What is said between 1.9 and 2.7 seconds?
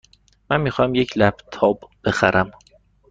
بخرم.